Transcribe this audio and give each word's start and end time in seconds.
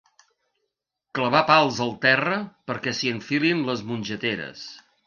Clavar 1.19 1.43
pals 1.51 1.83
al 1.87 1.93
terra 2.09 2.41
perquè 2.73 2.97
s'hi 3.01 3.17
enfilin 3.17 3.65
les 3.71 3.87
mongeteres. 3.93 4.71